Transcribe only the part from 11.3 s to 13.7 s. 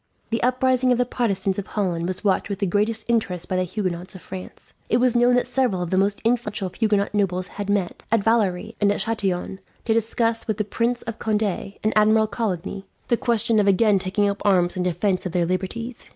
and Admiral Coligny the question of